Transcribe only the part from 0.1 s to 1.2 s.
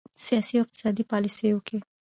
سیاسي او اقتصادي